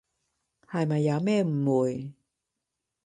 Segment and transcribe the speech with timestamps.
[0.67, 2.13] 係咪有咩誤會？